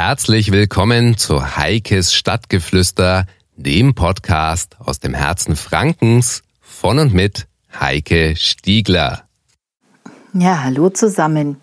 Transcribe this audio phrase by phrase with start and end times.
[0.00, 7.48] Herzlich willkommen zu Heikes Stadtgeflüster, dem Podcast aus dem Herzen Frankens von und mit
[7.80, 9.24] Heike Stiegler.
[10.34, 11.56] Ja, hallo zusammen.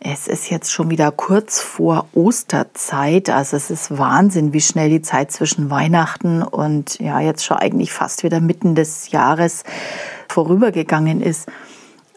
[0.00, 5.02] Es ist jetzt schon wieder kurz vor Osterzeit, also es ist Wahnsinn, wie schnell die
[5.02, 9.64] Zeit zwischen Weihnachten und ja, jetzt schon eigentlich fast wieder mitten des Jahres
[10.30, 11.46] vorübergegangen ist.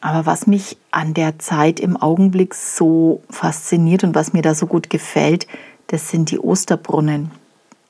[0.01, 4.65] Aber was mich an der Zeit im Augenblick so fasziniert und was mir da so
[4.65, 5.47] gut gefällt,
[5.87, 7.29] das sind die Osterbrunnen.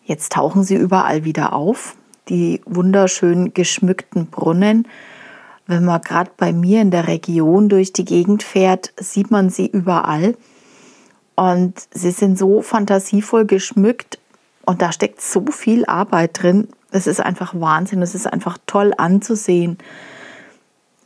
[0.03, 1.95] Jetzt tauchen sie überall wieder auf,
[2.27, 4.87] die wunderschön geschmückten Brunnen.
[5.67, 9.67] Wenn man gerade bei mir in der Region durch die Gegend fährt, sieht man sie
[9.67, 10.35] überall.
[11.35, 14.19] Und sie sind so fantasievoll geschmückt
[14.65, 16.67] und da steckt so viel Arbeit drin.
[16.91, 19.77] Es ist einfach Wahnsinn, es ist einfach toll anzusehen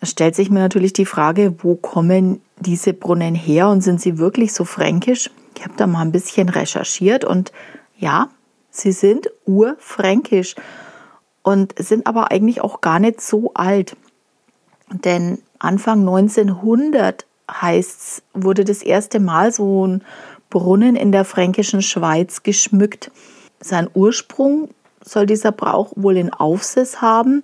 [0.05, 4.53] stellt sich mir natürlich die Frage, wo kommen diese Brunnen her und sind sie wirklich
[4.53, 5.29] so fränkisch?
[5.57, 7.51] Ich habe da mal ein bisschen recherchiert und
[7.97, 8.29] ja,
[8.71, 10.55] sie sind urfränkisch
[11.43, 13.95] und sind aber eigentlich auch gar nicht so alt.
[14.91, 20.03] Denn Anfang 1900 heißt wurde das erste Mal so ein
[20.49, 23.11] Brunnen in der fränkischen Schweiz geschmückt.
[23.59, 24.69] Sein Ursprung
[25.03, 27.43] soll dieser Brauch wohl in Aufsess haben.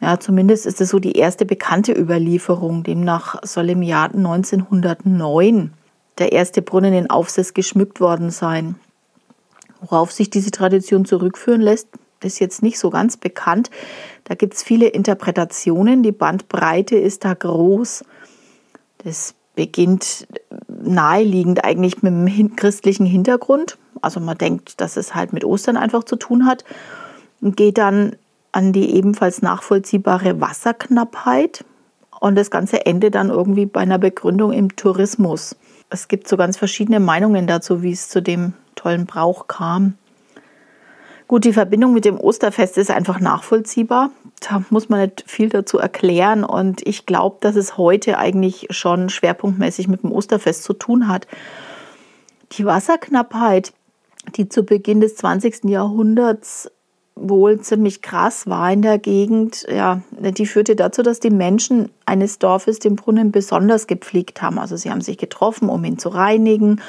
[0.00, 2.84] Ja, zumindest ist es so die erste bekannte Überlieferung.
[2.84, 5.72] Demnach soll im Jahr 1909
[6.18, 8.76] der erste Brunnen in Aufsess geschmückt worden sein.
[9.80, 11.88] Worauf sich diese Tradition zurückführen lässt,
[12.22, 13.70] ist jetzt nicht so ganz bekannt.
[14.24, 16.02] Da gibt es viele Interpretationen.
[16.02, 18.04] Die Bandbreite ist da groß.
[18.98, 20.26] Das beginnt
[20.68, 23.78] naheliegend eigentlich mit dem christlichen Hintergrund.
[24.02, 26.64] Also man denkt, dass es halt mit Ostern einfach zu tun hat.
[27.40, 28.16] Und geht dann
[28.52, 31.64] an die ebenfalls nachvollziehbare Wasserknappheit
[32.20, 35.56] und das Ganze endet dann irgendwie bei einer Begründung im Tourismus.
[35.90, 39.94] Es gibt so ganz verschiedene Meinungen dazu, wie es zu dem tollen Brauch kam.
[41.28, 44.10] Gut, die Verbindung mit dem Osterfest ist einfach nachvollziehbar.
[44.40, 46.42] Da muss man nicht viel dazu erklären.
[46.42, 51.26] Und ich glaube, dass es heute eigentlich schon schwerpunktmäßig mit dem Osterfest zu tun hat.
[52.52, 53.74] Die Wasserknappheit,
[54.36, 55.64] die zu Beginn des 20.
[55.64, 56.70] Jahrhunderts
[57.20, 62.38] wohl ziemlich krass war in der Gegend, ja, die führte dazu, dass die Menschen eines
[62.38, 64.58] Dorfes den Brunnen besonders gepflegt haben.
[64.58, 66.80] Also sie haben sich getroffen, um ihn zu reinigen,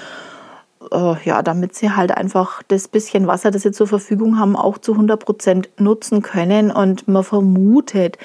[0.91, 4.78] äh, ja, damit sie halt einfach das bisschen Wasser, das sie zur Verfügung haben, auch
[4.78, 6.72] zu 100 Prozent nutzen können.
[6.72, 8.17] Und man vermutet,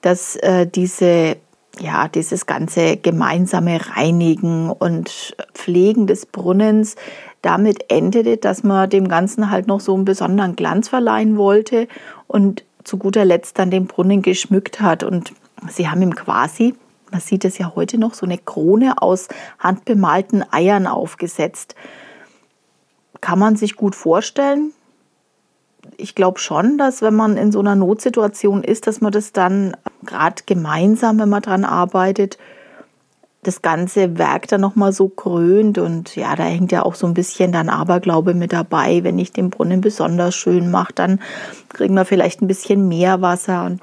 [0.00, 1.36] dass äh, diese
[1.80, 6.96] ja, dieses ganze gemeinsame Reinigen und Pflegen des Brunnens
[7.42, 11.88] damit endete, dass man dem Ganzen halt noch so einen besonderen Glanz verleihen wollte
[12.26, 15.02] und zu guter Letzt dann den Brunnen geschmückt hat.
[15.02, 15.32] Und
[15.68, 16.74] sie haben ihm quasi,
[17.10, 21.74] man sieht es ja heute noch, so eine Krone aus handbemalten Eiern aufgesetzt.
[23.20, 24.72] Kann man sich gut vorstellen.
[25.96, 29.76] Ich glaube schon, dass wenn man in so einer Notsituation ist, dass man das dann
[30.04, 32.38] gerade gemeinsam, wenn man dran arbeitet,
[33.42, 35.78] das ganze Werk dann nochmal so krönt.
[35.78, 39.04] Und ja, da hängt ja auch so ein bisschen dann Aberglaube mit dabei.
[39.04, 41.20] Wenn ich den Brunnen besonders schön mache, dann
[41.68, 43.66] kriegen wir vielleicht ein bisschen mehr Wasser.
[43.66, 43.82] Und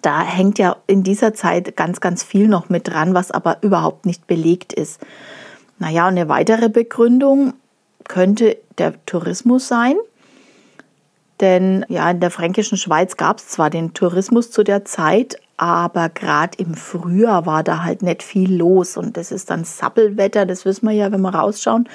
[0.00, 4.06] da hängt ja in dieser Zeit ganz, ganz viel noch mit dran, was aber überhaupt
[4.06, 5.00] nicht belegt ist.
[5.78, 7.54] Naja, und eine weitere Begründung
[8.08, 9.96] könnte der Tourismus sein.
[11.40, 16.08] Denn ja, in der fränkischen Schweiz gab es zwar den Tourismus zu der Zeit, aber
[16.08, 20.64] gerade im Frühjahr war da halt nicht viel los und das ist dann Sappelwetter, das
[20.64, 21.88] wissen wir ja, wenn wir rausschauen.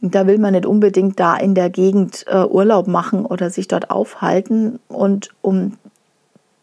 [0.00, 3.68] Und da will man nicht unbedingt da in der Gegend äh, Urlaub machen oder sich
[3.68, 4.78] dort aufhalten.
[4.88, 5.76] Und um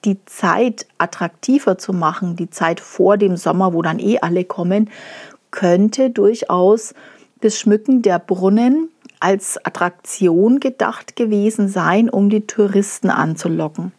[0.03, 4.89] die Zeit attraktiver zu machen, die Zeit vor dem Sommer, wo dann eh alle kommen,
[5.51, 6.95] könnte durchaus
[7.41, 13.91] das Schmücken der Brunnen als Attraktion gedacht gewesen sein, um die Touristen anzulocken.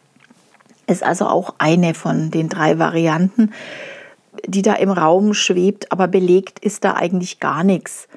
[0.87, 3.51] Ist also auch eine von den drei Varianten,
[4.45, 8.07] die da im Raum schwebt, aber belegt ist da eigentlich gar nichts.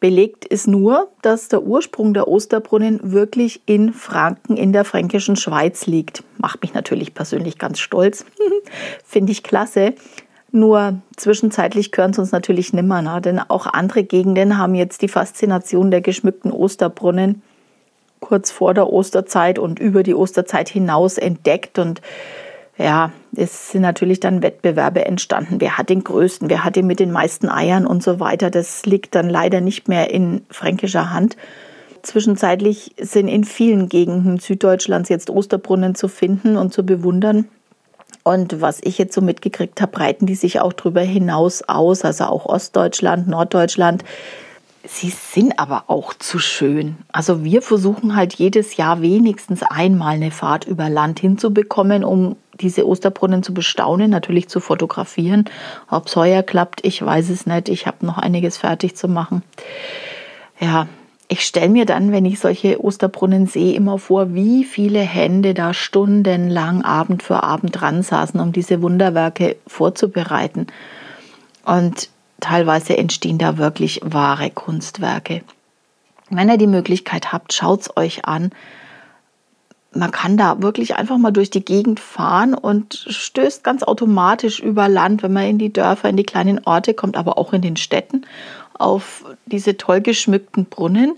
[0.00, 5.86] Belegt ist nur, dass der Ursprung der Osterbrunnen wirklich in Franken in der fränkischen Schweiz
[5.86, 6.22] liegt.
[6.36, 8.24] Macht mich natürlich persönlich ganz stolz.
[9.04, 9.94] Finde ich klasse.
[10.52, 13.20] Nur zwischenzeitlich gehören es uns natürlich nimmer, ne?
[13.20, 17.42] denn auch andere Gegenden haben jetzt die Faszination der geschmückten Osterbrunnen
[18.20, 21.78] kurz vor der Osterzeit und über die Osterzeit hinaus entdeckt.
[21.78, 22.00] Und
[22.76, 25.60] ja, es sind natürlich dann Wettbewerbe entstanden.
[25.60, 28.50] Wer hat den größten, wer hat den mit den meisten Eiern und so weiter.
[28.50, 31.36] Das liegt dann leider nicht mehr in fränkischer Hand.
[32.02, 37.48] Zwischenzeitlich sind in vielen Gegenden Süddeutschlands jetzt Osterbrunnen zu finden und zu bewundern.
[38.22, 42.24] Und was ich jetzt so mitgekriegt habe, breiten die sich auch darüber hinaus aus, also
[42.24, 44.04] auch Ostdeutschland, Norddeutschland
[44.88, 46.96] sie sind aber auch zu schön.
[47.12, 52.86] Also wir versuchen halt jedes Jahr wenigstens einmal eine Fahrt über Land hinzubekommen, um diese
[52.86, 55.44] Osterbrunnen zu bestaunen, natürlich zu fotografieren.
[55.90, 57.68] Ob es heuer klappt, ich weiß es nicht.
[57.68, 59.42] Ich habe noch einiges fertig zu machen.
[60.58, 60.88] Ja,
[61.28, 65.74] ich stelle mir dann, wenn ich solche Osterbrunnen sehe, immer vor, wie viele Hände da
[65.74, 70.66] stundenlang Abend für Abend dran saßen, um diese Wunderwerke vorzubereiten.
[71.66, 72.08] Und
[72.40, 75.42] teilweise entstehen da wirklich wahre Kunstwerke.
[76.30, 78.50] Wenn ihr die Möglichkeit habt, schaut es euch an.
[79.92, 84.88] Man kann da wirklich einfach mal durch die Gegend fahren und stößt ganz automatisch über
[84.88, 87.76] Land, wenn man in die Dörfer, in die kleinen Orte kommt, aber auch in den
[87.76, 88.26] Städten
[88.74, 91.14] auf diese toll geschmückten Brunnen.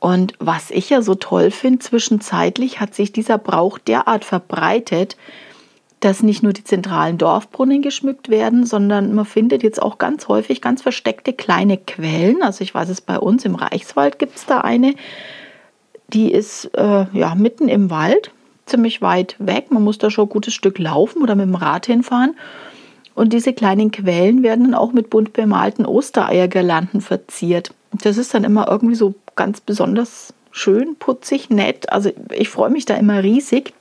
[0.00, 5.16] Und was ich ja so toll finde, zwischenzeitlich hat sich dieser Brauch derart verbreitet,
[6.02, 10.60] dass nicht nur die zentralen Dorfbrunnen geschmückt werden, sondern man findet jetzt auch ganz häufig
[10.60, 12.42] ganz versteckte kleine Quellen.
[12.42, 14.96] Also ich weiß es bei uns im Reichswald gibt es da eine,
[16.08, 18.32] die ist äh, ja mitten im Wald,
[18.66, 19.70] ziemlich weit weg.
[19.70, 22.34] Man muss da schon ein gutes Stück laufen oder mit dem Rad hinfahren.
[23.14, 27.72] Und diese kleinen Quellen werden dann auch mit bunt bemalten Ostereiergirlanden verziert.
[27.92, 31.92] Das ist dann immer irgendwie so ganz besonders schön, putzig, nett.
[31.92, 33.72] Also ich freue mich da immer riesig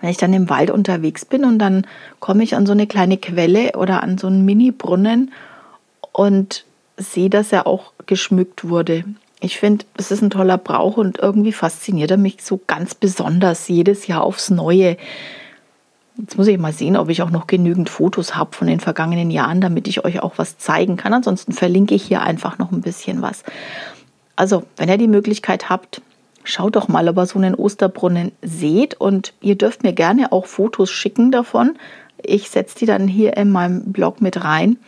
[0.00, 1.86] wenn ich dann im Wald unterwegs bin und dann
[2.20, 5.32] komme ich an so eine kleine Quelle oder an so einen Mini-Brunnen
[6.12, 6.64] und
[6.96, 9.04] sehe, dass er auch geschmückt wurde.
[9.40, 13.68] Ich finde, es ist ein toller Brauch und irgendwie fasziniert er mich so ganz besonders
[13.68, 14.98] jedes Jahr aufs Neue.
[16.18, 19.30] Jetzt muss ich mal sehen, ob ich auch noch genügend Fotos habe von den vergangenen
[19.30, 21.14] Jahren, damit ich euch auch was zeigen kann.
[21.14, 23.42] Ansonsten verlinke ich hier einfach noch ein bisschen was.
[24.36, 26.02] Also, wenn ihr die Möglichkeit habt,
[26.44, 30.46] Schaut doch mal, ob ihr so einen Osterbrunnen seht und ihr dürft mir gerne auch
[30.46, 31.76] Fotos schicken davon.
[32.22, 34.78] Ich setze die dann hier in meinem Blog mit rein.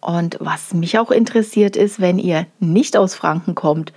[0.00, 3.92] Und was mich auch interessiert ist, wenn ihr nicht aus Franken kommt,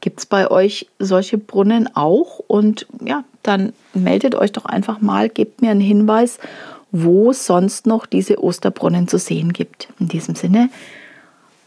[0.00, 2.38] gibt es bei euch solche Brunnen auch?
[2.38, 6.38] Und ja, dann meldet euch doch einfach mal, gebt mir einen Hinweis,
[6.90, 9.88] wo es sonst noch diese Osterbrunnen zu sehen gibt.
[9.98, 10.68] In diesem Sinne,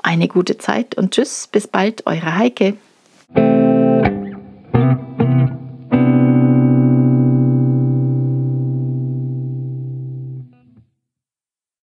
[0.03, 2.75] eine gute Zeit und tschüss, bis bald, eure Heike.
[3.35, 3.66] Thank you.